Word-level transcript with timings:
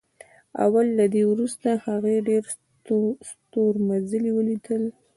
او 0.63 0.71
له 0.97 1.05
دې 1.13 1.23
وروسته 1.31 1.69
هغې 1.85 2.15
ډېر 2.27 2.43
ستورمزلي 3.33 4.31
ولیدل 4.33 4.83